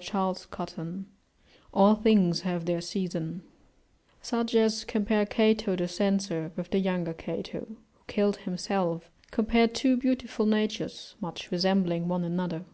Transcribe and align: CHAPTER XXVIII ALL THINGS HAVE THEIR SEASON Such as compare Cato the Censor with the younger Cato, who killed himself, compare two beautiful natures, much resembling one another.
CHAPTER 0.00 0.46
XXVIII 0.52 1.04
ALL 1.74 1.96
THINGS 1.96 2.42
HAVE 2.42 2.66
THEIR 2.66 2.80
SEASON 2.82 3.42
Such 4.22 4.54
as 4.54 4.84
compare 4.84 5.26
Cato 5.26 5.74
the 5.74 5.88
Censor 5.88 6.52
with 6.54 6.70
the 6.70 6.78
younger 6.78 7.12
Cato, 7.12 7.66
who 7.66 7.76
killed 8.06 8.36
himself, 8.36 9.10
compare 9.32 9.66
two 9.66 9.96
beautiful 9.96 10.46
natures, 10.46 11.16
much 11.20 11.50
resembling 11.50 12.06
one 12.06 12.22
another. 12.22 12.64